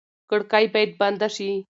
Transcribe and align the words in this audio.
کړکۍ 0.29 0.65
باید 0.73 0.91
بنده 1.01 1.27
شي. 1.35 1.51